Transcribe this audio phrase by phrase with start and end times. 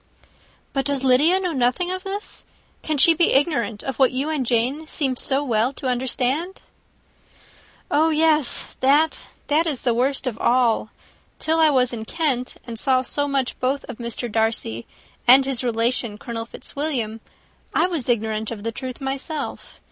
[0.73, 2.43] "But does Lydia know nothing of this?
[2.81, 6.59] can she be ignorant of what you and Jane seem so well to understand?"
[7.91, 8.75] "Oh, yes!
[8.79, 10.89] that, that is the worst of all.
[11.37, 14.27] Till I was in Kent, and saw so much both of Mr.
[14.31, 14.87] Darcy
[15.27, 17.21] and his relation Colonel Fitzwilliam,
[17.71, 19.79] I was ignorant of the truth myself.